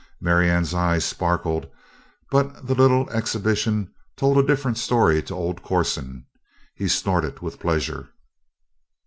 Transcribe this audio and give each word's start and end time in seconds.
Marianne's 0.19 0.73
eyes 0.73 1.05
sparkled 1.05 1.67
but 2.31 2.65
the 2.65 2.73
little 2.73 3.07
exhibition 3.11 3.93
told 4.17 4.39
a 4.39 4.43
different 4.43 4.79
story 4.79 5.21
to 5.21 5.35
old 5.35 5.61
Corson. 5.61 6.25
He 6.73 6.87
snorted 6.87 7.41
with 7.41 7.59
pleasure. 7.59 8.09